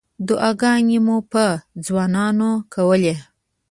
[0.27, 1.45] دعاګانې مو په
[1.85, 3.15] ځانونو کولې.